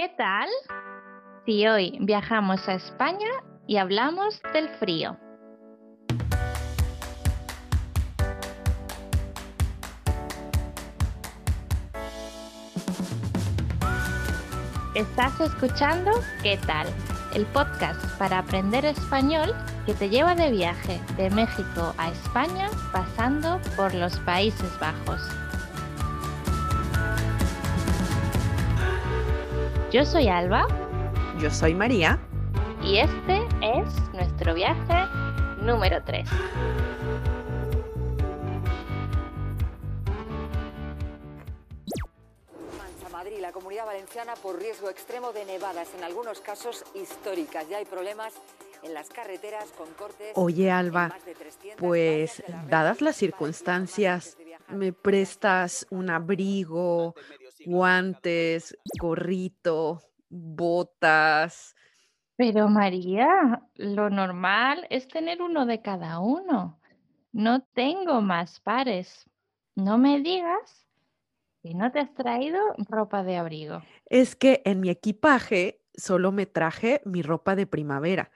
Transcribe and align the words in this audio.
¿Qué 0.00 0.08
tal? 0.16 0.48
Si 1.44 1.66
hoy 1.66 1.98
viajamos 2.00 2.66
a 2.70 2.72
España 2.72 3.28
y 3.66 3.76
hablamos 3.76 4.40
del 4.54 4.70
frío. 4.70 5.18
Estás 14.94 15.38
escuchando 15.38 16.12
¿Qué 16.42 16.58
tal? 16.66 16.86
El 17.34 17.44
podcast 17.44 18.02
para 18.16 18.38
aprender 18.38 18.86
español 18.86 19.54
que 19.84 19.92
te 19.92 20.08
lleva 20.08 20.34
de 20.34 20.50
viaje 20.50 20.98
de 21.18 21.28
México 21.28 21.94
a 21.98 22.08
España 22.10 22.70
pasando 22.90 23.60
por 23.76 23.92
los 23.92 24.18
Países 24.20 24.80
Bajos. 24.80 25.20
Yo 29.90 30.04
soy 30.04 30.28
Alba. 30.28 30.68
Yo 31.40 31.50
soy 31.50 31.74
María. 31.74 32.16
Y 32.80 32.98
este 32.98 33.44
es 33.60 33.92
nuestro 34.12 34.54
viaje 34.54 35.04
número 35.62 36.00
3. 36.04 36.28
Madrid, 43.10 43.38
la 43.40 43.50
comunidad 43.50 43.84
valenciana 43.84 44.34
por 44.40 44.60
riesgo 44.60 44.88
extremo 44.88 45.32
de 45.32 45.44
nevadas, 45.44 45.88
en 45.98 46.04
algunos 46.04 46.40
casos 46.40 46.84
históricas. 46.94 47.68
Ya 47.68 47.78
hay 47.78 47.84
problemas 47.84 48.32
en 48.84 48.94
las 48.94 49.08
carreteras 49.08 49.70
con 49.76 49.88
cortes. 49.94 50.32
Oye, 50.36 50.70
Alba, 50.70 51.12
pues 51.78 52.44
dadas 52.68 53.00
las 53.00 53.16
circunstancias, 53.16 54.38
¿me 54.68 54.92
prestas 54.92 55.84
un 55.90 56.10
abrigo, 56.10 57.16
guantes, 57.64 58.76
gorrito, 59.00 60.02
botas? 60.28 61.74
Pero 62.36 62.68
María, 62.68 63.62
lo 63.74 64.08
normal 64.08 64.86
es 64.90 65.08
tener 65.08 65.42
uno 65.42 65.66
de 65.66 65.82
cada 65.82 66.20
uno. 66.20 66.80
No 67.32 67.62
tengo 67.74 68.22
más 68.22 68.60
pares. 68.60 69.28
No 69.76 69.98
me 69.98 70.20
digas 70.20 70.86
que 71.62 71.74
no 71.74 71.92
te 71.92 72.00
has 72.00 72.14
traído 72.14 72.58
ropa 72.88 73.22
de 73.22 73.36
abrigo. 73.36 73.82
Es 74.06 74.34
que 74.36 74.62
en 74.64 74.80
mi 74.80 74.88
equipaje 74.88 75.82
solo 75.94 76.32
me 76.32 76.46
traje 76.46 77.02
mi 77.04 77.22
ropa 77.22 77.56
de 77.56 77.66
primavera. 77.66 78.30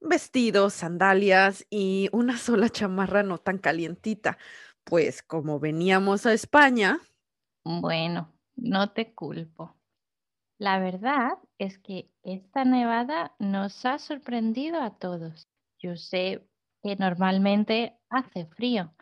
Vestidos, 0.00 0.74
sandalias 0.74 1.66
y 1.70 2.08
una 2.12 2.36
sola 2.38 2.68
chamarra 2.68 3.22
no 3.22 3.38
tan 3.38 3.58
calientita. 3.58 4.38
Pues 4.84 5.22
como 5.22 5.58
veníamos 5.60 6.26
a 6.26 6.32
España. 6.32 6.98
Bueno, 7.64 8.35
no 8.56 8.92
te 8.92 9.14
culpo. 9.14 9.76
La 10.58 10.78
verdad 10.78 11.38
es 11.58 11.78
que 11.78 12.10
esta 12.22 12.64
nevada 12.64 13.34
nos 13.38 13.84
ha 13.84 13.98
sorprendido 13.98 14.80
a 14.80 14.96
todos. 14.96 15.48
Yo 15.78 15.96
sé 15.96 16.48
que 16.82 16.96
normalmente 16.96 17.98
hace 18.08 18.46
frío, 18.46 18.94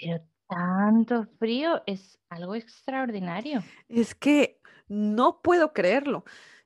pero 0.00 0.22
tanto 0.48 1.26
frío 1.38 1.82
es 1.86 2.18
algo 2.30 2.54
extraordinario. 2.54 3.62
Es 3.88 4.14
que 4.14 4.60
no 4.88 5.40
puedo 5.42 5.72
creerlo. 5.72 6.24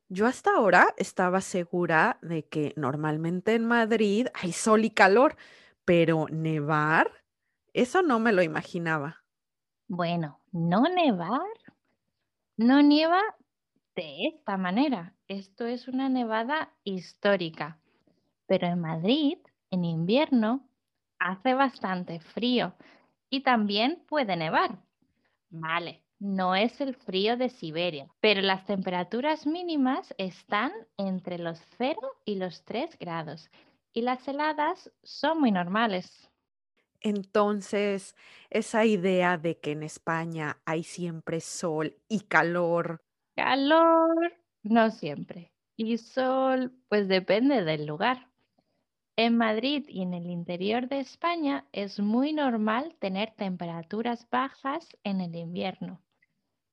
Yo 0.09 0.27
hasta 0.27 0.50
ahora 0.55 0.94
estaba 0.97 1.41
segura 1.41 2.19
de 2.22 2.47
que 2.47 2.72
normalmente 2.77 3.55
en 3.55 3.67
Madrid 3.67 4.27
hay 4.34 4.53
sol 4.53 4.84
y 4.84 4.91
calor, 4.91 5.37
pero 5.84 6.27
nevar, 6.31 7.11
eso 7.72 8.03
no 8.03 8.19
me 8.19 8.33
lo 8.33 8.42
imaginaba. 8.42 9.25
Bueno, 9.89 10.41
no 10.53 10.83
nevar, 10.83 11.41
no 12.61 12.83
nieva 12.83 13.22
de 13.97 14.27
esta 14.27 14.58
manera. 14.58 15.14
Esto 15.28 15.64
es 15.64 15.89
una 15.89 16.11
nevada 16.11 16.70
histórica. 16.84 17.80
Pero 18.47 18.66
en 18.66 18.80
Madrid, 18.80 19.39
en 19.70 19.86
invierno, 19.86 20.69
hace 21.19 21.55
bastante 21.55 22.21
frío 22.21 22.75
y 23.31 23.41
también 23.41 24.04
puede 24.06 24.37
nevar. 24.37 24.78
Vale, 25.48 26.03
no 26.19 26.54
es 26.54 26.78
el 26.82 26.94
frío 26.94 27.38
de 27.38 27.48
Siberia, 27.48 28.09
pero 28.21 28.43
las 28.43 28.66
temperaturas 28.66 29.47
mínimas 29.47 30.15
están 30.19 30.71
entre 30.98 31.38
los 31.38 31.59
0 31.78 31.98
y 32.27 32.34
los 32.34 32.62
3 32.66 32.98
grados 32.98 33.48
y 33.94 34.03
las 34.03 34.28
heladas 34.28 34.92
son 35.03 35.41
muy 35.41 35.50
normales. 35.50 36.29
Entonces, 37.03 38.15
esa 38.50 38.84
idea 38.84 39.38
de 39.38 39.59
que 39.59 39.72
en 39.72 39.83
España 39.83 40.61
hay 40.66 40.83
siempre 40.83 41.41
sol 41.41 41.97
y 42.09 42.21
calor. 42.21 43.03
Calor, 43.37 44.33
no 44.62 44.91
siempre. 44.91 45.53
Y 45.77 45.97
sol, 45.97 46.72
pues 46.89 47.09
depende 47.09 47.65
del 47.65 47.87
lugar. 47.87 48.28
En 49.16 49.37
Madrid 49.37 49.84
y 49.89 50.03
en 50.03 50.15
el 50.15 50.27
interior 50.27 50.89
de 50.89 51.00
España 51.00 51.66
es 51.72 52.00
muy 52.00 52.33
normal 52.33 52.97
tener 52.99 53.33
temperaturas 53.37 54.28
bajas 54.31 54.89
en 55.05 55.21
el 55.21 55.37
invierno, 55.37 56.03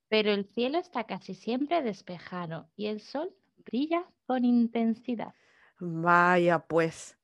pero 0.10 0.32
el 0.32 0.46
cielo 0.46 0.78
está 0.80 1.06
casi 1.06 1.36
siempre 1.36 1.82
despejado 1.82 2.70
y 2.76 2.88
el 2.88 3.02
sol 3.02 3.36
brilla 3.66 4.06
con 4.26 4.46
intensidad. 4.46 5.36
Vaya, 5.80 6.60
pues, 6.60 7.17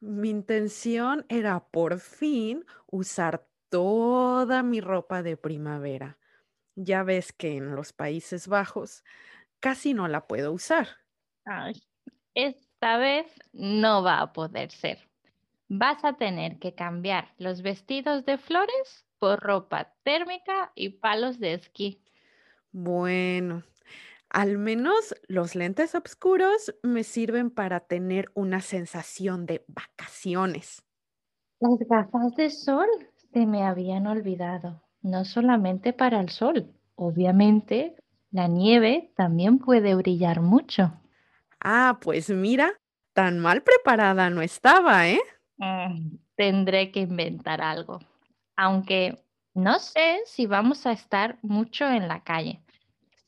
mi 0.00 0.30
intención 0.30 1.26
era 1.28 1.60
por 1.70 2.00
fin 2.00 2.64
usar 2.86 3.48
toda 3.68 4.62
mi 4.62 4.80
ropa 4.80 5.22
de 5.22 5.36
primavera. 5.36 6.18
Ya 6.76 7.02
ves 7.02 7.32
que 7.32 7.56
en 7.56 7.74
los 7.74 7.92
Países 7.92 8.48
Bajos 8.48 9.04
casi 9.60 9.94
no 9.94 10.08
la 10.08 10.26
puedo 10.26 10.52
usar. 10.52 10.88
Ay, 11.44 11.74
esta 12.34 12.98
vez 12.98 13.26
no 13.52 14.02
va 14.02 14.20
a 14.20 14.32
poder 14.32 14.70
ser. 14.70 15.08
Vas 15.68 16.04
a 16.04 16.14
tener 16.14 16.58
que 16.58 16.74
cambiar 16.74 17.34
los 17.38 17.62
vestidos 17.62 18.24
de 18.24 18.38
flores 18.38 19.06
por 19.18 19.40
ropa 19.40 19.94
térmica 20.04 20.72
y 20.74 20.90
palos 20.90 21.40
de 21.40 21.54
esquí. 21.54 22.02
Bueno, 22.72 23.64
al 24.30 24.58
menos 24.58 25.14
los 25.26 25.54
lentes 25.54 25.94
oscuros 25.94 26.74
me 26.82 27.04
sirven 27.04 27.50
para 27.50 27.80
tener 27.80 28.30
una 28.34 28.60
sensación 28.60 29.46
de 29.46 29.64
vacaciones. 29.68 30.82
Las 31.60 31.78
gafas 31.88 32.36
de 32.36 32.50
sol 32.50 32.88
se 33.32 33.46
me 33.46 33.64
habían 33.64 34.06
olvidado, 34.06 34.82
no 35.02 35.24
solamente 35.24 35.92
para 35.92 36.20
el 36.20 36.28
sol. 36.28 36.72
Obviamente, 36.94 37.96
la 38.30 38.46
nieve 38.46 39.12
también 39.16 39.58
puede 39.58 39.94
brillar 39.94 40.40
mucho. 40.40 40.92
Ah, 41.60 41.98
pues 42.00 42.30
mira, 42.30 42.72
tan 43.12 43.38
mal 43.38 43.62
preparada 43.62 44.30
no 44.30 44.42
estaba, 44.42 45.08
¿eh? 45.08 45.20
Mm, 45.56 46.16
tendré 46.36 46.92
que 46.92 47.00
inventar 47.00 47.60
algo. 47.60 47.98
Aunque 48.56 49.24
no 49.54 49.78
sé 49.80 50.20
si 50.26 50.46
vamos 50.46 50.86
a 50.86 50.92
estar 50.92 51.38
mucho 51.42 51.88
en 51.88 52.06
la 52.06 52.22
calle. 52.22 52.62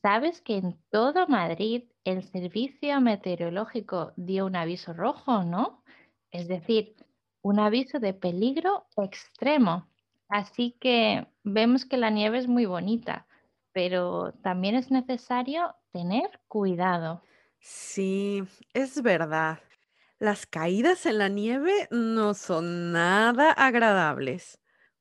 ¿Sabes 0.02 0.40
que 0.42 0.56
en 0.56 0.82
todo 0.90 1.26
Madrid 1.26 1.84
el 2.04 2.22
servicio 2.22 3.00
meteorológico 3.00 4.12
dio 4.16 4.46
un 4.46 4.56
aviso 4.56 4.92
rojo, 4.92 5.42
no? 5.44 5.84
Es 6.30 6.48
decir, 6.48 6.96
un 7.42 7.58
aviso 7.58 7.98
de 8.00 8.14
peligro 8.14 8.86
extremo. 8.96 9.88
Así 10.28 10.76
que 10.80 11.26
vemos 11.44 11.84
que 11.86 11.96
la 11.98 12.10
nieve 12.10 12.38
es 12.38 12.48
muy 12.48 12.66
bonita, 12.66 13.26
pero 13.72 14.32
también 14.42 14.74
es 14.74 14.90
necesario 14.90 15.76
tener 15.92 16.40
cuidado. 16.48 17.22
Sí, 17.58 18.42
es 18.74 19.02
verdad. 19.02 19.60
Las 20.18 20.46
caídas 20.46 21.06
en 21.06 21.18
la 21.18 21.28
nieve 21.28 21.88
no 21.90 22.34
son 22.34 22.92
nada 22.92 23.52
agradables. 23.52 24.60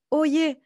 Oye, 0.09 0.61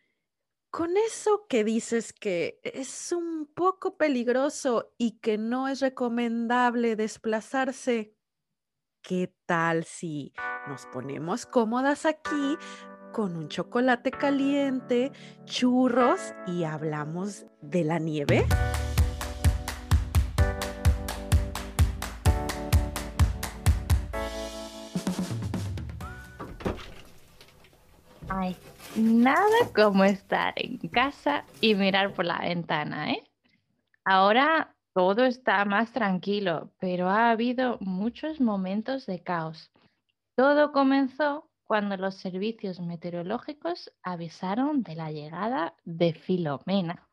con 0.73 0.97
eso 0.97 1.45
que 1.47 1.63
dices 1.63 2.13
que 2.13 2.59
es 2.63 3.11
un 3.11 3.45
poco 3.45 3.95
peligroso 3.95 4.91
y 4.97 5.19
que 5.19 5.37
no 5.37 5.67
es 5.67 5.81
recomendable 5.81 6.95
desplazarse, 6.95 8.15
¿qué 9.03 9.35
tal 9.45 9.83
si 9.83 10.33
nos 10.67 10.87
ponemos 10.87 11.45
cómodas 11.45 12.07
aquí 12.07 12.57
con 13.11 13.37
un 13.37 13.49
chocolate 13.49 14.09
caliente, 14.09 15.11
churros 15.45 16.33
y 16.47 16.63
hablamos 16.63 17.45
de 17.61 17.83
la 17.83 17.99
nieve? 17.99 18.43
Ay, 28.27 28.57
nada 28.95 29.71
como 29.75 30.03
estar 30.03 30.53
en 30.55 30.77
casa 30.89 31.45
y 31.61 31.75
mirar 31.75 32.13
por 32.13 32.25
la 32.25 32.39
ventana, 32.39 33.11
¿eh? 33.11 33.23
Ahora 34.05 34.75
todo 34.93 35.25
está 35.25 35.65
más 35.65 35.91
tranquilo, 35.91 36.71
pero 36.79 37.09
ha 37.09 37.31
habido 37.31 37.77
muchos 37.79 38.39
momentos 38.39 39.05
de 39.05 39.21
caos. 39.21 39.71
Todo 40.35 40.71
comenzó 40.71 41.49
cuando 41.63 41.97
los 41.97 42.15
servicios 42.15 42.79
meteorológicos 42.79 43.91
avisaron 44.03 44.83
de 44.83 44.95
la 44.95 45.11
llegada 45.11 45.75
de 45.85 46.13
Filomena. 46.13 47.07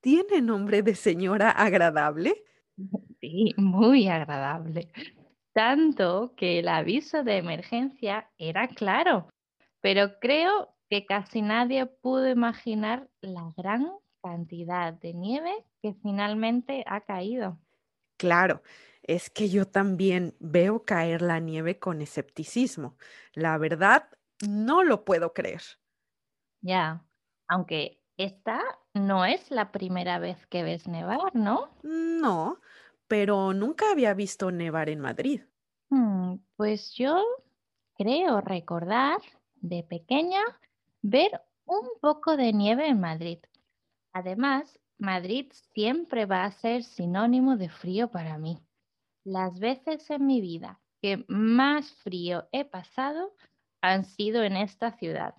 ¿Tiene 0.00 0.40
nombre 0.40 0.82
de 0.82 0.94
señora 0.94 1.50
agradable? 1.50 2.44
Sí, 3.20 3.52
muy 3.58 4.08
agradable. 4.08 4.90
Tanto 5.52 6.32
que 6.38 6.60
el 6.60 6.68
aviso 6.68 7.22
de 7.22 7.36
emergencia 7.36 8.30
era 8.38 8.66
claro, 8.66 9.28
pero 9.82 10.18
creo 10.20 10.74
que 10.90 11.06
casi 11.06 11.40
nadie 11.42 11.86
pudo 11.86 12.28
imaginar 12.28 13.08
la 13.22 13.52
gran 13.56 13.90
cantidad 14.22 14.92
de 14.92 15.14
nieve 15.14 15.64
que 15.82 15.94
finalmente 15.94 16.84
ha 16.86 17.00
caído. 17.02 17.58
Claro, 18.18 18.62
es 19.02 19.30
que 19.30 19.48
yo 19.48 19.66
también 19.66 20.36
veo 20.40 20.84
caer 20.84 21.22
la 21.22 21.40
nieve 21.40 21.78
con 21.78 22.02
escepticismo. 22.02 22.96
La 23.32 23.56
verdad, 23.56 24.10
no 24.46 24.84
lo 24.84 25.04
puedo 25.04 25.32
creer. 25.32 25.62
Ya, 26.62 27.04
aunque 27.48 28.02
esta 28.16 28.62
no 28.94 29.26
es 29.26 29.50
la 29.50 29.72
primera 29.72 30.18
vez 30.18 30.46
que 30.46 30.62
ves 30.62 30.88
nevar, 30.88 31.34
¿no? 31.34 31.68
No, 31.82 32.60
pero 33.06 33.52
nunca 33.52 33.90
había 33.90 34.14
visto 34.14 34.50
nevar 34.50 34.88
en 34.88 35.00
Madrid. 35.00 35.42
Hmm, 35.88 36.38
pues 36.56 36.94
yo 36.94 37.22
creo 37.94 38.40
recordar 38.40 39.20
de 39.56 39.84
pequeña 39.84 40.40
ver 41.02 41.40
un 41.64 41.88
poco 42.00 42.36
de 42.36 42.52
nieve 42.52 42.86
en 42.88 43.00
Madrid. 43.00 43.38
Además, 44.12 44.78
Madrid 44.98 45.50
siempre 45.72 46.26
va 46.26 46.44
a 46.44 46.52
ser 46.52 46.82
sinónimo 46.84 47.56
de 47.56 47.68
frío 47.68 48.10
para 48.10 48.38
mí. 48.38 48.58
Las 49.24 49.58
veces 49.58 50.10
en 50.10 50.26
mi 50.26 50.40
vida 50.40 50.80
que 51.00 51.24
más 51.28 51.92
frío 52.02 52.48
he 52.52 52.64
pasado 52.64 53.34
han 53.80 54.04
sido 54.04 54.42
en 54.42 54.56
esta 54.56 54.92
ciudad, 54.98 55.34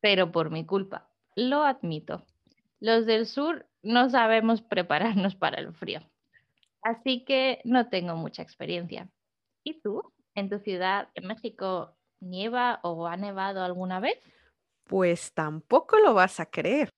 pero 0.00 0.30
por 0.30 0.50
mi 0.50 0.64
culpa, 0.64 1.10
lo 1.34 1.62
admito. 1.62 2.24
Los 2.78 3.06
del 3.06 3.26
sur 3.26 3.66
no 3.82 4.10
sabemos 4.10 4.62
prepararnos 4.62 5.34
para 5.34 5.60
el 5.60 5.72
frío, 5.74 6.00
así 6.82 7.24
que 7.24 7.60
no 7.64 7.88
tengo 7.88 8.14
mucha 8.16 8.42
experiencia. 8.42 9.10
¿Y 9.64 9.80
tú? 9.80 10.02
¿En 10.34 10.48
tu 10.48 10.58
ciudad, 10.60 11.08
en 11.14 11.26
México, 11.26 11.96
nieva 12.20 12.80
o 12.82 13.06
ha 13.06 13.16
nevado 13.16 13.62
alguna 13.62 14.00
vez? 14.00 14.18
Pues 14.84 15.32
tampoco 15.32 15.98
lo 15.98 16.14
vas 16.14 16.40
a 16.40 16.46
creer, 16.46 16.90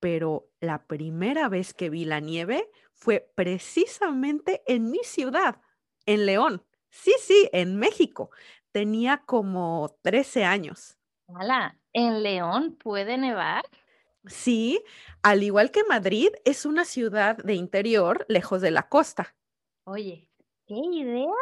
pero 0.00 0.48
la 0.60 0.86
primera 0.86 1.48
vez 1.48 1.74
que 1.74 1.90
vi 1.90 2.04
la 2.04 2.20
nieve 2.20 2.70
fue 2.92 3.30
precisamente 3.34 4.62
en 4.66 4.90
mi 4.90 5.00
ciudad, 5.04 5.60
en 6.06 6.26
León. 6.26 6.64
Sí, 6.90 7.12
sí, 7.20 7.48
en 7.52 7.76
México. 7.76 8.30
Tenía 8.70 9.22
como 9.26 9.98
13 10.02 10.44
años. 10.44 10.96
Hola, 11.26 11.78
¿en 11.92 12.22
León 12.22 12.76
puede 12.76 13.18
nevar? 13.18 13.64
Sí, 14.26 14.82
al 15.22 15.42
igual 15.42 15.70
que 15.70 15.84
Madrid, 15.84 16.30
es 16.44 16.64
una 16.64 16.84
ciudad 16.84 17.36
de 17.36 17.54
interior 17.54 18.24
lejos 18.28 18.62
de 18.62 18.70
la 18.70 18.88
costa. 18.88 19.34
Oye, 19.84 20.30
¿qué 20.66 20.74
idea 20.74 21.32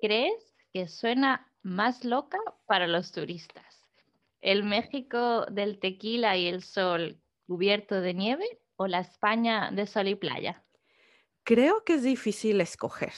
crees 0.00 0.54
que 0.72 0.86
suena 0.88 1.52
más 1.62 2.04
loca 2.04 2.38
para 2.66 2.86
los 2.86 3.10
turistas? 3.12 3.67
¿El 4.40 4.64
México 4.64 5.46
del 5.46 5.78
tequila 5.78 6.36
y 6.36 6.48
el 6.48 6.62
sol 6.64 7.22
cubierto 7.46 8.00
de 8.00 8.14
nieve 8.14 8.60
o 8.76 8.88
la 8.88 8.98
España 8.98 9.70
de 9.72 9.86
sol 9.86 10.08
y 10.08 10.16
playa? 10.16 10.66
Creo 11.44 11.84
que 11.84 11.94
es 11.94 12.02
difícil 12.02 12.60
escoger. 12.60 13.12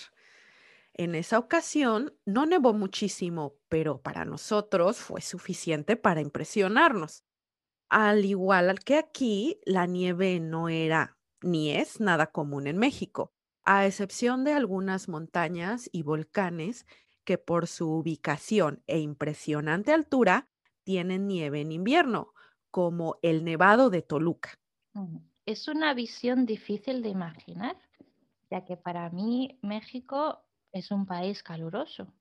En 0.94 1.14
esa 1.14 1.38
ocasión 1.38 2.14
no 2.26 2.46
nevó 2.46 2.72
muchísimo, 2.72 3.56
pero 3.68 4.02
para 4.02 4.24
nosotros 4.24 4.98
fue 4.98 5.20
suficiente 5.20 5.96
para 5.96 6.20
impresionarnos. 6.20 7.24
Al 7.88 8.24
igual 8.24 8.80
que 8.84 8.96
aquí, 8.96 9.60
la 9.66 9.86
nieve 9.86 10.40
no 10.40 10.68
era 10.68 11.18
ni 11.42 11.72
es 11.72 12.00
nada 12.00 12.28
común 12.28 12.66
en 12.66 12.78
México, 12.78 13.34
a 13.64 13.86
excepción 13.86 14.44
de 14.44 14.52
algunas 14.54 15.08
montañas 15.08 15.88
y 15.92 16.02
volcanes 16.02 16.86
que 17.24 17.38
por 17.38 17.66
su 17.66 17.90
ubicación 17.92 18.82
e 18.86 19.00
impresionante 19.00 19.92
altura 19.92 20.50
tienen 20.84 21.26
nieve 21.26 21.60
en 21.60 21.72
invierno, 21.72 22.34
como 22.70 23.18
el 23.22 23.44
Nevado 23.44 23.90
de 23.90 24.02
Toluca. 24.02 24.58
Es 25.46 25.68
una 25.68 25.94
visión 25.94 26.46
difícil 26.46 27.02
de 27.02 27.08
imaginar, 27.08 27.76
ya 28.50 28.64
que 28.64 28.76
para 28.76 29.10
mí 29.10 29.58
México 29.62 30.44
es 30.72 30.90
un 30.90 31.06
país 31.06 31.42
caluroso, 31.42 32.12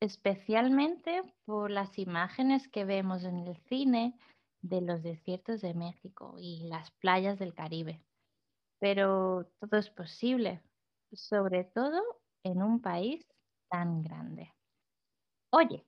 especialmente 0.00 1.22
por 1.44 1.70
las 1.70 1.98
imágenes 1.98 2.68
que 2.68 2.84
vemos 2.84 3.24
en 3.24 3.38
el 3.38 3.56
cine 3.68 4.18
de 4.62 4.80
los 4.80 5.02
desiertos 5.02 5.60
de 5.60 5.74
México 5.74 6.36
y 6.38 6.68
las 6.68 6.90
playas 6.92 7.38
del 7.38 7.54
Caribe. 7.54 8.02
Pero 8.78 9.46
todo 9.60 9.78
es 9.78 9.90
posible, 9.90 10.62
sobre 11.12 11.64
todo 11.64 12.00
en 12.44 12.62
un 12.62 12.80
país 12.80 13.26
tan 13.70 14.02
grande. 14.02 14.54
Oye, 15.52 15.84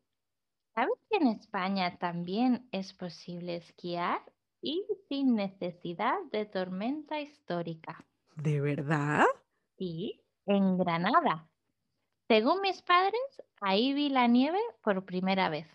¿sabes 0.75 0.95
que 1.11 1.17
en 1.17 1.29
España 1.29 1.99
también 1.99 2.69
es 2.73 2.93
posible 2.95 3.57
esquiar 3.57 4.21
y 4.61 4.85
sin 5.09 5.35
necesidad 5.35 6.19
de 6.31 6.47
tormenta 6.47 7.21
histórica? 7.21 8.05
¿De 8.37 8.61
verdad? 8.61 9.25
Sí, 9.77 10.23
en 10.47 10.79
Granada. 10.79 11.51
Según 12.29 12.61
mis 12.63 12.83
padres, 12.83 13.43
ahí 13.61 13.93
vi 13.95 14.09
la 14.09 14.27
nieve 14.27 14.61
por 14.83 15.05
primera 15.05 15.49
vez. 15.49 15.69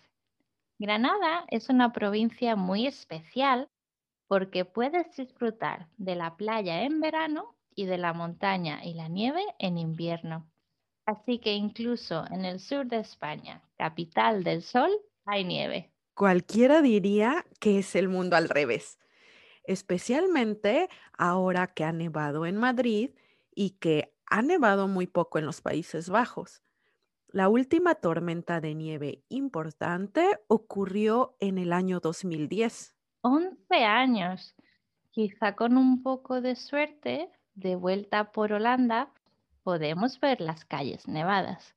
Granada 0.78 1.44
es 1.48 1.68
una 1.68 1.92
provincia 1.92 2.56
muy 2.56 2.86
especial 2.86 3.70
porque 4.28 4.64
puedes 4.64 5.16
disfrutar 5.16 5.88
de 5.96 6.16
la 6.16 6.36
playa 6.36 6.82
en 6.82 7.00
verano 7.00 7.56
y 7.74 7.86
de 7.86 7.98
la 7.98 8.12
montaña 8.12 8.84
y 8.84 8.94
la 8.94 9.08
nieve 9.08 9.44
en 9.58 9.78
invierno. 9.78 10.50
Así 11.08 11.38
que 11.38 11.54
incluso 11.54 12.26
en 12.30 12.44
el 12.44 12.60
sur 12.60 12.86
de 12.86 12.98
España, 12.98 13.62
capital 13.78 14.44
del 14.44 14.62
sol, 14.62 14.90
hay 15.24 15.42
nieve. 15.42 15.90
Cualquiera 16.12 16.82
diría 16.82 17.46
que 17.60 17.78
es 17.78 17.96
el 17.96 18.10
mundo 18.10 18.36
al 18.36 18.50
revés, 18.50 18.98
especialmente 19.64 20.90
ahora 21.16 21.66
que 21.66 21.84
ha 21.84 21.92
nevado 21.92 22.44
en 22.44 22.58
Madrid 22.58 23.12
y 23.54 23.70
que 23.78 24.12
ha 24.26 24.42
nevado 24.42 24.86
muy 24.86 25.06
poco 25.06 25.38
en 25.38 25.46
los 25.46 25.62
Países 25.62 26.10
Bajos. 26.10 26.62
La 27.28 27.48
última 27.48 27.94
tormenta 27.94 28.60
de 28.60 28.74
nieve 28.74 29.24
importante 29.30 30.38
ocurrió 30.46 31.38
en 31.40 31.56
el 31.56 31.72
año 31.72 32.00
2010. 32.00 32.94
11 33.22 33.74
años. 33.76 34.54
Quizá 35.10 35.56
con 35.56 35.78
un 35.78 36.02
poco 36.02 36.42
de 36.42 36.54
suerte, 36.54 37.30
de 37.54 37.76
vuelta 37.76 38.30
por 38.30 38.52
Holanda, 38.52 39.10
podemos 39.68 40.18
ver 40.18 40.40
las 40.40 40.64
calles 40.64 41.08
nevadas. 41.08 41.74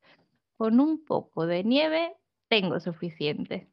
Con 0.56 0.80
un 0.80 1.04
poco 1.04 1.46
de 1.46 1.66
nieve 1.66 2.16
tengo 2.48 2.80
suficiente. 2.80 3.70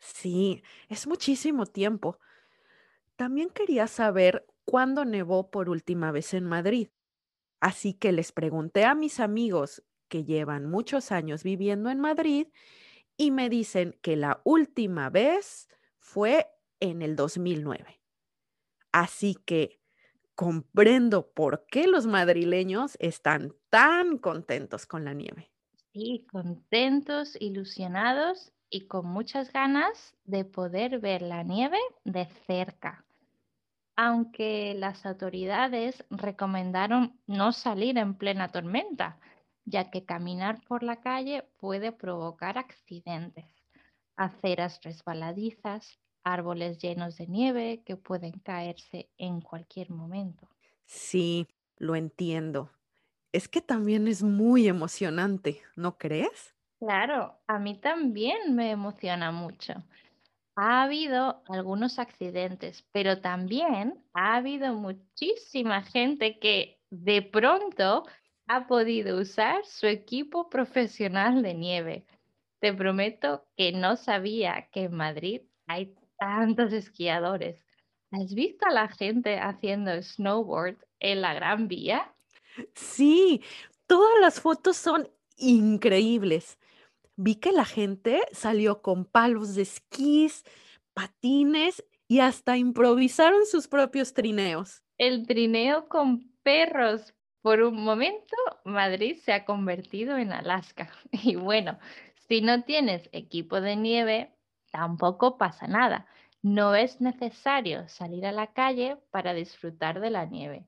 Sí, 0.00 0.62
es 0.88 1.06
muchísimo 1.06 1.66
tiempo. 1.66 2.18
También 3.16 3.50
quería 3.50 3.88
saber 3.88 4.46
cuándo 4.64 5.04
nevó 5.04 5.50
por 5.50 5.68
última 5.68 6.12
vez 6.12 6.32
en 6.32 6.46
Madrid. 6.46 6.88
Así 7.60 7.92
que 7.92 8.10
les 8.10 8.32
pregunté 8.32 8.86
a 8.86 8.94
mis 8.94 9.20
amigos 9.20 9.84
que 10.08 10.24
llevan 10.24 10.70
muchos 10.70 11.12
años 11.12 11.42
viviendo 11.42 11.90
en 11.90 12.00
Madrid 12.00 12.46
y 13.18 13.32
me 13.32 13.50
dicen 13.50 13.98
que 14.00 14.16
la 14.16 14.40
última 14.44 15.10
vez 15.10 15.68
fue 15.98 16.46
en 16.80 17.02
el 17.02 17.16
2009. 17.16 18.00
Así 18.92 19.34
que 19.34 19.83
comprendo 20.34 21.32
por 21.32 21.66
qué 21.66 21.86
los 21.86 22.06
madrileños 22.06 22.96
están 23.00 23.54
tan 23.70 24.18
contentos 24.18 24.86
con 24.86 25.04
la 25.04 25.14
nieve. 25.14 25.52
Sí, 25.92 26.26
contentos, 26.30 27.36
ilusionados 27.40 28.52
y 28.68 28.86
con 28.86 29.06
muchas 29.06 29.52
ganas 29.52 30.16
de 30.24 30.44
poder 30.44 30.98
ver 30.98 31.22
la 31.22 31.42
nieve 31.42 31.78
de 32.04 32.26
cerca. 32.46 33.06
Aunque 33.96 34.74
las 34.74 35.06
autoridades 35.06 36.04
recomendaron 36.10 37.20
no 37.26 37.52
salir 37.52 37.98
en 37.98 38.16
plena 38.16 38.52
tormenta, 38.52 39.20
ya 39.64 39.90
que 39.90 40.04
caminar 40.04 40.60
por 40.68 40.82
la 40.82 41.00
calle 41.00 41.44
puede 41.58 41.92
provocar 41.92 42.58
accidentes, 42.58 43.46
aceras 44.16 44.80
resbaladizas, 44.82 46.00
árboles 46.24 46.78
llenos 46.78 47.16
de 47.16 47.26
nieve 47.26 47.82
que 47.84 47.96
pueden 47.96 48.32
caerse 48.40 49.10
en 49.18 49.40
cualquier 49.40 49.90
momento. 49.90 50.48
Sí, 50.86 51.46
lo 51.76 51.94
entiendo. 51.94 52.70
Es 53.32 53.48
que 53.48 53.60
también 53.60 54.08
es 54.08 54.22
muy 54.22 54.68
emocionante, 54.68 55.62
¿no 55.76 55.98
crees? 55.98 56.54
Claro, 56.78 57.38
a 57.46 57.58
mí 57.58 57.78
también 57.80 58.54
me 58.54 58.70
emociona 58.70 59.30
mucho. 59.32 59.74
Ha 60.56 60.84
habido 60.84 61.42
algunos 61.48 61.98
accidentes, 61.98 62.86
pero 62.92 63.20
también 63.20 64.04
ha 64.12 64.36
habido 64.36 64.72
muchísima 64.74 65.82
gente 65.82 66.38
que 66.38 66.78
de 66.90 67.22
pronto 67.22 68.04
ha 68.46 68.66
podido 68.66 69.20
usar 69.20 69.64
su 69.64 69.86
equipo 69.86 70.48
profesional 70.48 71.42
de 71.42 71.54
nieve. 71.54 72.06
Te 72.60 72.72
prometo 72.72 73.46
que 73.56 73.72
no 73.72 73.96
sabía 73.96 74.68
que 74.70 74.84
en 74.84 74.94
Madrid 74.94 75.42
hay 75.66 75.94
tantos 76.18 76.72
esquiadores. 76.72 77.64
¿Has 78.10 78.34
visto 78.34 78.66
a 78.66 78.72
la 78.72 78.88
gente 78.88 79.38
haciendo 79.38 79.90
snowboard 80.00 80.76
en 81.00 81.20
la 81.20 81.34
Gran 81.34 81.68
Vía? 81.68 82.14
Sí, 82.74 83.42
todas 83.86 84.20
las 84.20 84.40
fotos 84.40 84.76
son 84.76 85.08
increíbles. 85.36 86.58
Vi 87.16 87.36
que 87.36 87.52
la 87.52 87.64
gente 87.64 88.22
salió 88.32 88.82
con 88.82 89.04
palos 89.04 89.54
de 89.54 89.62
esquís, 89.62 90.44
patines 90.94 91.84
y 92.08 92.20
hasta 92.20 92.56
improvisaron 92.56 93.46
sus 93.46 93.68
propios 93.68 94.14
trineos. 94.14 94.82
El 94.98 95.26
trineo 95.26 95.88
con 95.88 96.30
perros. 96.42 97.14
Por 97.42 97.60
un 97.60 97.82
momento, 97.84 98.36
Madrid 98.64 99.16
se 99.22 99.32
ha 99.32 99.44
convertido 99.44 100.16
en 100.16 100.32
Alaska. 100.32 100.90
Y 101.12 101.36
bueno, 101.36 101.78
si 102.28 102.40
no 102.40 102.62
tienes 102.62 103.08
equipo 103.12 103.60
de 103.60 103.76
nieve, 103.76 104.33
tampoco 104.74 105.38
pasa 105.38 105.68
nada. 105.68 106.06
No 106.42 106.74
es 106.74 107.00
necesario 107.00 107.88
salir 107.88 108.26
a 108.26 108.32
la 108.32 108.48
calle 108.48 108.98
para 109.12 109.32
disfrutar 109.32 110.00
de 110.00 110.10
la 110.10 110.26
nieve. 110.26 110.66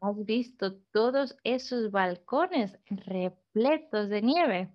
¿Has 0.00 0.24
visto 0.24 0.76
todos 0.92 1.36
esos 1.44 1.90
balcones 1.90 2.78
repletos 2.88 4.08
de 4.08 4.22
nieve? 4.22 4.70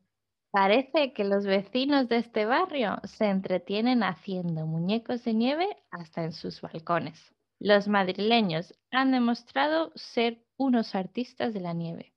Parece 0.52 1.14
que 1.14 1.24
los 1.24 1.46
vecinos 1.46 2.10
de 2.10 2.18
este 2.18 2.46
barrio 2.46 3.00
se 3.06 3.26
entretienen 3.26 4.04
haciendo 4.04 4.68
muñecos 4.68 5.24
de 5.24 5.34
nieve 5.34 5.68
hasta 5.90 6.24
en 6.24 6.32
sus 6.32 6.62
balcones. 6.62 7.20
Los 7.60 7.88
madrileños 7.88 8.78
han 8.92 9.12
demostrado 9.12 9.92
ser 9.96 10.46
unos 10.58 10.94
artistas 10.94 11.56
de 11.56 11.60
la 11.60 11.74
nieve. 11.74 12.14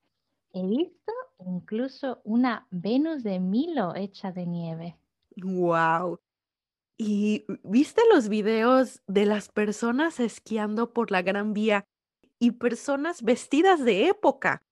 He 0.52 0.66
visto 0.66 1.12
incluso 1.46 2.20
una 2.24 2.66
Venus 2.70 3.22
de 3.22 3.40
Milo 3.40 3.96
hecha 3.96 4.32
de 4.32 4.46
nieve. 4.46 4.96
¡Wow! 5.36 6.20
¿Y 7.04 7.44
viste 7.64 8.00
los 8.14 8.28
videos 8.28 9.02
de 9.08 9.26
las 9.26 9.48
personas 9.48 10.20
esquiando 10.20 10.92
por 10.92 11.10
la 11.10 11.20
Gran 11.20 11.52
Vía 11.52 11.84
y 12.38 12.52
personas 12.52 13.22
vestidas 13.22 13.84
de 13.84 14.06
época, 14.06 14.62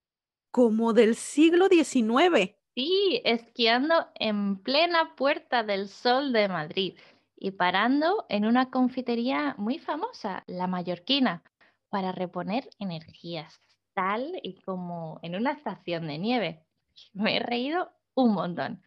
como 0.52 0.92
del 0.92 1.16
siglo 1.16 1.66
XIX. 1.68 2.54
Sí, 2.76 3.20
esquiando 3.24 4.06
en 4.14 4.62
plena 4.62 5.16
Puerta 5.16 5.64
del 5.64 5.88
Sol 5.88 6.32
de 6.32 6.46
Madrid 6.46 6.96
y 7.36 7.50
parando 7.50 8.26
en 8.28 8.44
una 8.44 8.70
confitería 8.70 9.56
muy 9.58 9.80
famosa, 9.80 10.44
la 10.46 10.68
Mallorquina, 10.68 11.42
para 11.88 12.12
reponer 12.12 12.70
energías, 12.78 13.60
tal 13.92 14.38
y 14.44 14.54
como 14.60 15.18
en 15.22 15.34
una 15.34 15.50
estación 15.50 16.06
de 16.06 16.18
nieve. 16.18 16.64
Me 17.12 17.38
he 17.38 17.40
reído 17.40 17.90
un 18.14 18.34
montón. 18.34 18.82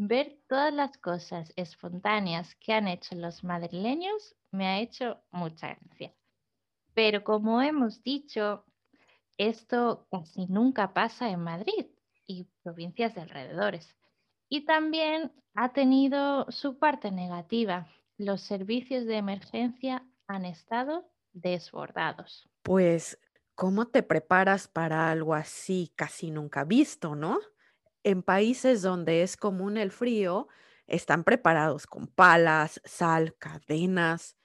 Ver 0.00 0.38
todas 0.48 0.72
las 0.72 0.96
cosas 0.96 1.52
espontáneas 1.56 2.54
que 2.60 2.72
han 2.72 2.86
hecho 2.86 3.16
los 3.16 3.42
madrileños 3.42 4.36
me 4.52 4.68
ha 4.68 4.78
hecho 4.78 5.20
mucha 5.32 5.74
gracia. 5.74 6.14
Pero 6.94 7.24
como 7.24 7.60
hemos 7.62 8.00
dicho, 8.04 8.64
esto 9.38 10.06
casi 10.08 10.46
nunca 10.46 10.94
pasa 10.94 11.30
en 11.30 11.40
Madrid 11.40 11.86
y 12.28 12.44
provincias 12.62 13.16
de 13.16 13.22
alrededores. 13.22 13.96
Y 14.48 14.66
también 14.66 15.32
ha 15.54 15.72
tenido 15.72 16.46
su 16.48 16.78
parte 16.78 17.10
negativa. 17.10 17.88
Los 18.18 18.42
servicios 18.42 19.04
de 19.04 19.16
emergencia 19.16 20.06
han 20.28 20.44
estado 20.44 21.10
desbordados. 21.32 22.48
Pues, 22.62 23.18
¿cómo 23.56 23.88
te 23.88 24.04
preparas 24.04 24.68
para 24.68 25.10
algo 25.10 25.34
así 25.34 25.92
casi 25.96 26.30
nunca 26.30 26.62
visto, 26.62 27.16
no? 27.16 27.40
En 28.08 28.22
países 28.22 28.80
donde 28.80 29.22
es 29.22 29.36
común 29.36 29.76
el 29.76 29.90
frío, 29.90 30.48
están 30.86 31.24
preparados 31.24 31.86
con 31.86 32.06
palas, 32.06 32.80
sal, 32.82 33.36
cadenas, 33.36 34.38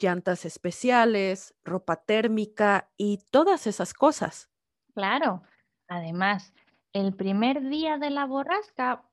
llantas 0.00 0.46
especiales, 0.46 1.54
ropa 1.62 1.96
térmica 1.96 2.90
y 2.96 3.18
todas 3.30 3.66
esas 3.66 3.92
cosas. 3.92 4.48
Claro, 4.94 5.42
además, 5.88 6.54
el 6.94 7.14
primer 7.14 7.68
día 7.68 7.98
de 7.98 8.08
la 8.08 8.24
borrasca 8.24 9.04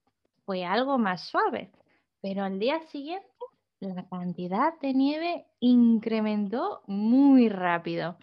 fue 0.46 0.64
algo 0.64 0.98
más 0.98 1.28
suave, 1.28 1.70
pero 2.22 2.46
al 2.46 2.58
día 2.58 2.80
siguiente 2.84 3.28
la 3.82 4.08
cantidad 4.08 4.80
de 4.80 4.94
nieve 4.94 5.46
incrementó 5.60 6.84
muy 6.88 7.50
rápido 7.50 8.18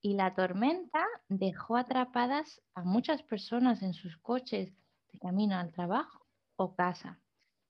y 0.00 0.14
la 0.14 0.34
tormenta 0.34 1.04
dejó 1.28 1.76
atrapadas 1.76 2.62
a 2.74 2.82
muchas 2.82 3.22
personas 3.22 3.82
en 3.82 3.92
sus 3.92 4.16
coches 4.16 4.72
de 5.12 5.18
camino 5.18 5.56
al 5.56 5.72
trabajo 5.72 6.26
o 6.56 6.74
casa. 6.74 7.20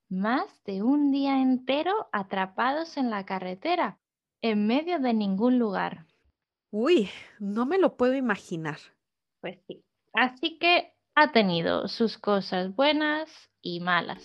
Más 0.08 0.62
de 0.64 0.82
un 0.82 1.10
día 1.12 1.42
entero 1.42 2.08
atrapados 2.12 2.96
en 2.96 3.10
la 3.10 3.26
carretera 3.26 3.98
en 4.42 4.66
medio 4.66 4.98
de 4.98 5.12
ningún 5.14 5.58
lugar. 5.58 6.06
Uy, 6.70 7.08
no 7.38 7.66
me 7.66 7.78
lo 7.78 7.96
puedo 7.96 8.14
imaginar. 8.14 8.78
Pues 9.40 9.58
sí. 9.66 9.84
Así 10.14 10.58
que 10.58 10.94
ha 11.14 11.32
tenido 11.32 11.88
sus 11.88 12.18
cosas 12.18 12.74
buenas 12.74 13.28
y 13.60 13.80
malas. 13.80 14.22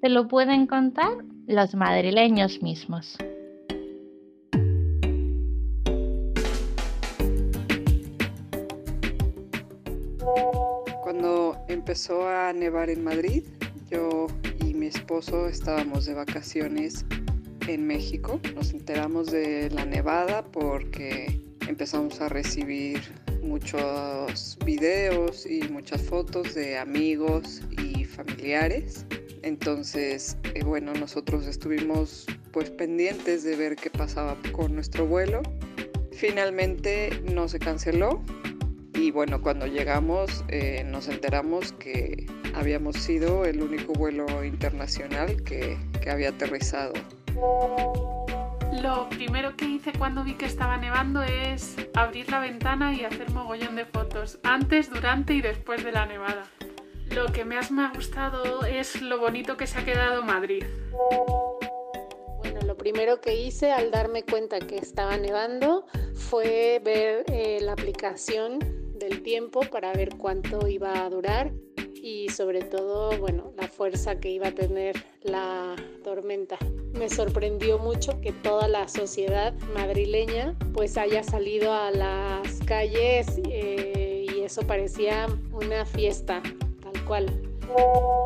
Te 0.00 0.08
lo 0.08 0.28
pueden 0.28 0.66
contar 0.66 1.18
los 1.46 1.74
madrileños 1.74 2.62
mismos. 2.62 3.18
Empezó 11.72 12.28
a 12.28 12.52
nevar 12.52 12.90
en 12.90 13.02
Madrid, 13.02 13.44
yo 13.90 14.26
y 14.60 14.74
mi 14.74 14.86
esposo 14.86 15.48
estábamos 15.48 16.04
de 16.04 16.14
vacaciones 16.14 17.04
en 17.66 17.86
México. 17.86 18.40
Nos 18.54 18.72
enteramos 18.72 19.30
de 19.30 19.70
la 19.70 19.84
nevada 19.84 20.44
porque 20.44 21.40
empezamos 21.66 22.20
a 22.20 22.28
recibir 22.28 23.00
muchos 23.42 24.58
videos 24.64 25.46
y 25.46 25.62
muchas 25.68 26.02
fotos 26.02 26.54
de 26.54 26.78
amigos 26.78 27.62
y 27.82 28.04
familiares. 28.04 29.06
Entonces, 29.42 30.36
eh, 30.54 30.62
bueno, 30.64 30.92
nosotros 30.94 31.46
estuvimos 31.46 32.26
pues 32.52 32.70
pendientes 32.70 33.44
de 33.44 33.56
ver 33.56 33.76
qué 33.76 33.90
pasaba 33.90 34.36
con 34.52 34.74
nuestro 34.74 35.06
vuelo. 35.06 35.42
Finalmente 36.12 37.22
no 37.32 37.48
se 37.48 37.58
canceló 37.58 38.22
y 39.02 39.10
bueno, 39.10 39.42
cuando 39.42 39.66
llegamos 39.66 40.44
eh, 40.48 40.84
nos 40.86 41.08
enteramos 41.08 41.72
que 41.72 42.26
habíamos 42.54 42.96
sido 42.96 43.44
el 43.44 43.60
único 43.60 43.92
vuelo 43.94 44.44
internacional 44.44 45.42
que, 45.42 45.76
que 46.00 46.10
había 46.10 46.28
aterrizado 46.28 46.92
lo 48.80 49.08
primero 49.10 49.56
que 49.56 49.66
hice 49.66 49.92
cuando 49.92 50.24
vi 50.24 50.34
que 50.34 50.46
estaba 50.46 50.76
nevando 50.76 51.22
es 51.22 51.76
abrir 51.94 52.30
la 52.30 52.40
ventana 52.40 52.94
y 52.94 53.04
hacer 53.04 53.30
mogollón 53.30 53.76
de 53.76 53.84
fotos, 53.84 54.38
antes, 54.42 54.90
durante 54.90 55.34
y 55.34 55.42
después 55.42 55.84
de 55.84 55.92
la 55.92 56.06
nevada. 56.06 56.44
Lo 57.10 57.26
que 57.26 57.44
más 57.44 57.70
me 57.70 57.84
ha 57.84 57.92
gustado 57.94 58.64
es 58.64 59.00
lo 59.02 59.18
bonito 59.18 59.56
que 59.56 59.66
se 59.66 59.78
ha 59.78 59.84
quedado 59.84 60.22
Madrid. 60.22 60.64
Bueno, 62.38 62.60
lo 62.66 62.76
primero 62.76 63.20
que 63.20 63.34
hice 63.34 63.70
al 63.70 63.90
darme 63.90 64.22
cuenta 64.24 64.58
que 64.58 64.78
estaba 64.78 65.16
nevando 65.16 65.86
fue 66.14 66.80
ver 66.82 67.24
eh, 67.28 67.58
la 67.60 67.72
aplicación 67.72 68.58
tiempo 69.20 69.60
para 69.60 69.92
ver 69.92 70.10
cuánto 70.16 70.66
iba 70.68 71.04
a 71.04 71.10
durar 71.10 71.52
y 72.02 72.28
sobre 72.30 72.62
todo, 72.62 73.16
bueno, 73.18 73.52
la 73.56 73.68
fuerza 73.68 74.18
que 74.18 74.28
iba 74.30 74.48
a 74.48 74.52
tener 74.52 74.96
la 75.22 75.76
tormenta. 76.02 76.58
Me 76.94 77.08
sorprendió 77.08 77.78
mucho 77.78 78.20
que 78.20 78.32
toda 78.32 78.66
la 78.66 78.88
sociedad 78.88 79.54
madrileña 79.72 80.56
pues 80.74 80.98
haya 80.98 81.22
salido 81.22 81.72
a 81.72 81.92
las 81.92 82.58
calles 82.66 83.40
eh, 83.48 84.26
y 84.34 84.40
eso 84.40 84.62
parecía 84.62 85.28
una 85.52 85.84
fiesta, 85.84 86.42
tal 86.80 87.04
cual. 87.04 87.26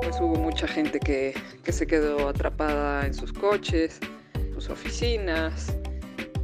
Pues 0.03 0.17
hubo 0.21 0.37
mucha 0.37 0.67
gente 0.67 0.99
que, 0.99 1.35
que 1.63 1.73
se 1.73 1.87
quedó 1.87 2.29
atrapada 2.29 3.07
en 3.07 3.13
sus 3.13 3.33
coches, 3.33 4.01
sus 4.55 4.71
oficinas, 4.71 5.77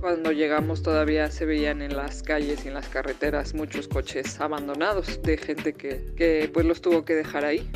cuando 0.02 0.32
llegamos 0.32 0.82
todavía 0.82 1.30
se 1.30 1.47
veían 1.47 1.80
en 1.80 1.97
las 1.97 2.25
calles 2.25 2.64
y 2.64 2.68
en 2.68 2.75
las 2.75 2.88
carreteras 2.88 3.54
muchos 3.54 3.87
coches 3.87 4.40
abandonados 4.40 5.23
de 5.23 5.37
gente 5.37 5.75
que, 5.75 6.50
pues 6.52 6.66
los 6.66 6.80
tuvo 6.80 7.04
que 7.04 7.14
dejar 7.14 7.44
ahí. 7.44 7.71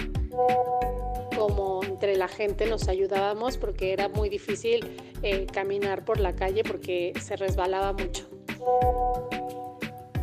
Como 1.36 1.84
entre 1.84 2.16
la 2.16 2.26
gente 2.26 2.66
nos 2.66 2.88
ayudábamos 2.88 3.56
porque 3.58 3.92
era 3.92 4.08
muy 4.08 4.28
difícil 4.28 4.96
eh, 5.22 5.46
caminar 5.52 6.04
por 6.04 6.18
la 6.18 6.34
calle 6.34 6.64
porque 6.64 7.12
se 7.20 7.36
resbalaba 7.36 7.92
mucho. 7.92 8.28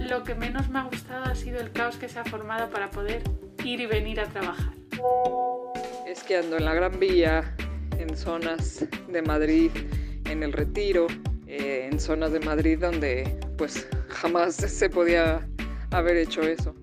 Lo 0.02 0.26
que 0.26 0.36
menos 0.36 0.68
me 0.70 0.80
ha 0.80 0.84
gustado 0.84 1.24
ha 1.24 1.36
sido 1.36 1.62
el 1.62 1.72
caos 1.72 1.96
que 1.96 2.10
se 2.10 2.20
ha 2.20 2.26
formado 2.26 2.70
para 2.70 2.92
poder 2.92 3.24
ir 3.64 3.80
y 3.80 3.86
venir 3.86 4.20
a 4.20 4.26
trabajar. 4.26 4.74
Esquiando 6.06 6.58
en 6.58 6.66
la 6.66 6.74
Gran 6.74 7.00
Vía, 7.00 7.56
en 7.98 8.18
zonas 8.18 8.86
de 9.08 9.22
Madrid, 9.22 9.72
en 10.26 10.44
el 10.44 10.52
Retiro, 10.52 11.08
eh, 11.56 11.88
en 11.92 12.00
zonas 12.00 12.32
de 12.32 12.40
Madrid 12.40 12.80
donde 12.80 13.38
pues 13.60 13.88
jamás 14.10 14.56
se 14.56 14.90
podía 14.90 15.48
haber 15.92 16.18
hecho 16.18 16.42
eso. 16.42 16.74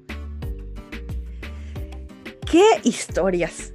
¿Qué 2.48 2.64
historias? 2.84 3.72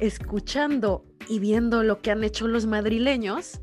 Escuchando 0.00 1.04
y 1.28 1.38
viendo 1.38 1.82
lo 1.82 2.00
que 2.00 2.12
han 2.12 2.24
hecho 2.24 2.48
los 2.48 2.64
madrileños, 2.64 3.60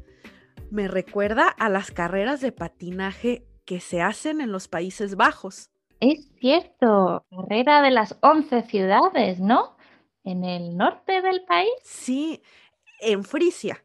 me 0.70 0.88
recuerda 0.88 1.48
a 1.48 1.70
las 1.70 1.90
carreras 1.90 2.40
de 2.42 2.52
patinaje 2.52 3.48
que 3.66 3.80
se 3.80 4.04
hacen 4.04 4.40
en 4.40 4.52
los 4.52 4.68
Países 4.68 5.16
Bajos. 5.16 5.72
Es 6.00 6.30
cierto, 6.40 7.26
carrera 7.32 7.82
de 7.82 7.90
las 7.90 8.16
11 8.22 8.62
ciudades, 8.62 9.40
¿no? 9.40 9.76
En 10.24 10.44
el 10.44 10.78
norte 10.78 11.24
del 11.24 11.46
país. 11.46 11.72
Sí, 11.84 12.44
en 13.02 13.24
Frisia. 13.24 13.85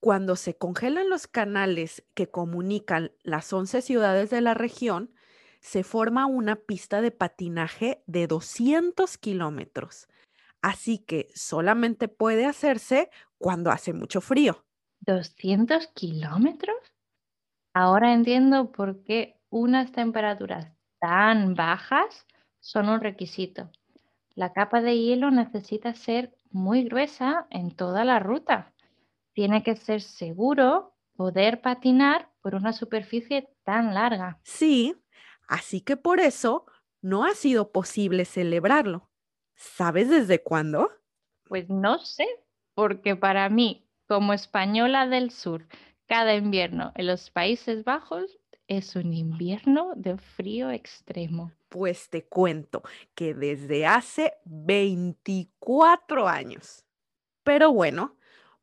Cuando 0.00 0.34
se 0.36 0.56
congelan 0.56 1.10
los 1.10 1.26
canales 1.26 2.02
que 2.14 2.30
comunican 2.30 3.12
las 3.22 3.52
11 3.52 3.82
ciudades 3.82 4.30
de 4.30 4.40
la 4.40 4.54
región, 4.54 5.12
se 5.60 5.84
forma 5.84 6.24
una 6.24 6.56
pista 6.56 7.02
de 7.02 7.10
patinaje 7.10 8.02
de 8.06 8.26
200 8.26 9.18
kilómetros. 9.18 10.08
Así 10.62 10.98
que 10.98 11.28
solamente 11.34 12.08
puede 12.08 12.46
hacerse 12.46 13.10
cuando 13.38 13.70
hace 13.70 13.92
mucho 13.92 14.22
frío. 14.22 14.64
¿200 15.06 15.92
kilómetros? 15.92 16.76
Ahora 17.74 18.14
entiendo 18.14 18.72
por 18.72 19.04
qué 19.04 19.38
unas 19.50 19.92
temperaturas 19.92 20.72
tan 20.98 21.54
bajas 21.54 22.26
son 22.60 22.88
un 22.88 23.00
requisito. 23.00 23.70
La 24.34 24.52
capa 24.52 24.80
de 24.80 24.98
hielo 24.98 25.30
necesita 25.30 25.94
ser 25.94 26.34
muy 26.50 26.84
gruesa 26.84 27.46
en 27.50 27.70
toda 27.70 28.04
la 28.04 28.18
ruta. 28.18 28.72
Tiene 29.32 29.62
que 29.62 29.76
ser 29.76 30.00
seguro 30.00 30.94
poder 31.14 31.60
patinar 31.60 32.30
por 32.40 32.54
una 32.54 32.72
superficie 32.72 33.48
tan 33.64 33.94
larga. 33.94 34.40
Sí, 34.42 34.96
así 35.46 35.80
que 35.80 35.96
por 35.96 36.20
eso 36.20 36.66
no 37.02 37.24
ha 37.24 37.34
sido 37.34 37.72
posible 37.72 38.24
celebrarlo. 38.24 39.10
¿Sabes 39.54 40.08
desde 40.08 40.42
cuándo? 40.42 40.90
Pues 41.44 41.68
no 41.68 41.98
sé, 41.98 42.26
porque 42.74 43.16
para 43.16 43.48
mí, 43.48 43.86
como 44.06 44.32
española 44.32 45.06
del 45.06 45.30
sur, 45.30 45.66
cada 46.06 46.34
invierno 46.34 46.92
en 46.94 47.06
los 47.06 47.30
Países 47.30 47.84
Bajos 47.84 48.38
es 48.66 48.96
un 48.96 49.12
invierno 49.12 49.92
de 49.96 50.16
frío 50.16 50.70
extremo. 50.70 51.52
Pues 51.68 52.08
te 52.08 52.24
cuento 52.24 52.82
que 53.14 53.34
desde 53.34 53.84
hace 53.84 54.34
24 54.44 56.28
años. 56.28 56.84
Pero 57.42 57.72
bueno, 57.72 58.16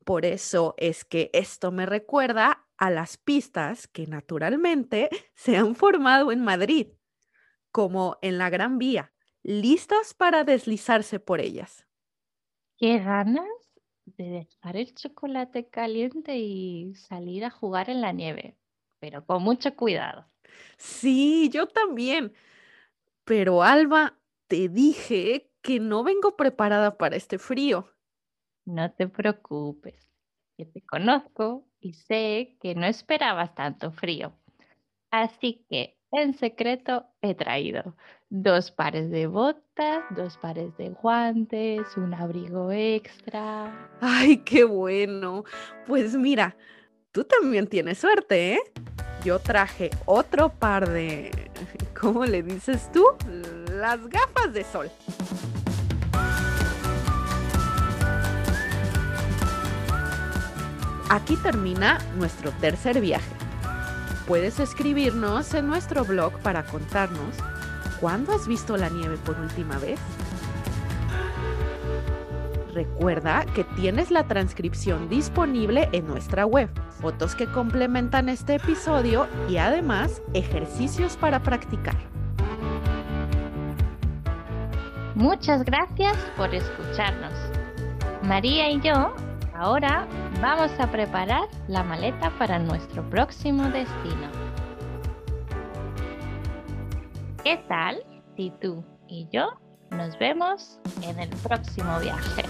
por 0.08 0.24
eso 0.24 0.74
es 0.78 1.04
que 1.04 1.28
esto 1.34 1.70
me 1.70 1.84
recuerda 1.84 2.66
a 2.78 2.88
las 2.90 3.18
pistas 3.18 3.86
que 3.86 4.06
naturalmente 4.06 5.10
se 5.34 5.58
han 5.58 5.74
formado 5.74 6.32
en 6.32 6.42
Madrid, 6.42 6.88
como 7.70 8.16
en 8.22 8.38
la 8.38 8.48
Gran 8.48 8.78
Vía, 8.78 9.12
listas 9.42 10.14
para 10.14 10.44
deslizarse 10.44 11.20
por 11.20 11.40
ellas. 11.40 11.86
Qué 12.78 12.98
ganas 13.00 13.44
de 14.06 14.24
dejar 14.24 14.78
el 14.78 14.94
chocolate 14.94 15.68
caliente 15.68 16.38
y 16.38 16.94
salir 16.94 17.44
a 17.44 17.50
jugar 17.50 17.90
en 17.90 18.00
la 18.00 18.12
nieve 18.12 18.56
pero 18.98 19.24
con 19.24 19.42
mucho 19.42 19.74
cuidado. 19.76 20.26
Sí, 20.76 21.50
yo 21.52 21.68
también. 21.68 22.32
Pero 23.24 23.62
Alba, 23.62 24.18
te 24.46 24.68
dije 24.68 25.50
que 25.62 25.80
no 25.80 26.02
vengo 26.02 26.36
preparada 26.36 26.96
para 26.96 27.16
este 27.16 27.38
frío. 27.38 27.94
No 28.68 28.92
te 28.92 29.08
preocupes, 29.08 30.12
que 30.58 30.66
te 30.66 30.82
conozco 30.82 31.66
y 31.80 31.94
sé 31.94 32.58
que 32.60 32.74
no 32.74 32.84
esperabas 32.84 33.54
tanto 33.54 33.92
frío. 33.92 34.34
Así 35.10 35.64
que 35.70 35.96
en 36.12 36.34
secreto 36.34 37.06
he 37.22 37.34
traído 37.34 37.96
dos 38.28 38.70
pares 38.70 39.10
de 39.10 39.26
botas, 39.26 40.04
dos 40.10 40.36
pares 40.36 40.76
de 40.76 40.90
guantes, 40.90 41.96
un 41.96 42.12
abrigo 42.12 42.70
extra. 42.70 43.88
Ay, 44.02 44.36
qué 44.44 44.64
bueno. 44.64 45.44
Pues 45.86 46.14
mira, 46.14 46.54
tú 47.10 47.24
también 47.24 47.68
tienes 47.68 47.96
suerte, 47.96 48.52
¿eh? 48.52 48.60
Yo 49.24 49.38
traje 49.38 49.88
otro 50.04 50.50
par 50.50 50.90
de, 50.90 51.30
¿cómo 51.98 52.26
le 52.26 52.42
dices 52.42 52.92
tú? 52.92 53.02
Las 53.72 54.06
gafas 54.08 54.52
de 54.52 54.64
sol. 54.64 54.90
Aquí 61.10 61.36
termina 61.36 61.98
nuestro 62.18 62.50
tercer 62.52 63.00
viaje. 63.00 63.32
Puedes 64.26 64.60
escribirnos 64.60 65.54
en 65.54 65.66
nuestro 65.66 66.04
blog 66.04 66.38
para 66.40 66.64
contarnos 66.64 67.34
cuándo 67.98 68.34
has 68.34 68.46
visto 68.46 68.76
la 68.76 68.90
nieve 68.90 69.16
por 69.24 69.40
última 69.40 69.78
vez. 69.78 69.98
Recuerda 72.74 73.46
que 73.54 73.64
tienes 73.64 74.10
la 74.10 74.24
transcripción 74.24 75.08
disponible 75.08 75.88
en 75.92 76.06
nuestra 76.06 76.44
web, 76.44 76.68
fotos 77.00 77.34
que 77.34 77.46
complementan 77.46 78.28
este 78.28 78.56
episodio 78.56 79.26
y 79.48 79.56
además 79.56 80.20
ejercicios 80.34 81.16
para 81.16 81.42
practicar. 81.42 81.96
Muchas 85.14 85.64
gracias 85.64 86.16
por 86.36 86.54
escucharnos. 86.54 87.32
María 88.22 88.70
y 88.70 88.80
yo 88.82 89.14
ahora 89.58 90.06
vamos 90.40 90.70
a 90.78 90.90
preparar 90.90 91.48
la 91.66 91.82
maleta 91.82 92.30
para 92.38 92.58
nuestro 92.58 93.08
próximo 93.10 93.64
destino. 93.64 94.28
¿Qué 97.42 97.56
tal 97.68 98.02
si 98.36 98.52
tú 98.60 98.84
y 99.08 99.28
yo 99.32 99.58
nos 99.90 100.18
vemos 100.18 100.78
en 101.02 101.18
el 101.18 101.30
próximo 101.30 101.98
viaje. 102.00 102.42